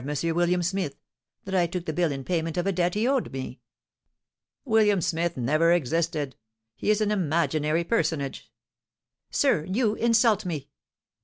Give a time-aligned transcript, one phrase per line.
[0.03, 0.95] William Smith,
[1.45, 3.61] that I took the bill in payment of a debt he owed me."
[4.65, 6.35] "William Smith never existed,
[6.75, 8.51] he is an imaginary personage."
[9.29, 10.69] "Sir, you insult me!"